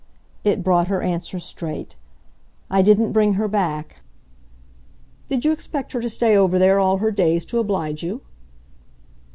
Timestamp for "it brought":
0.43-0.87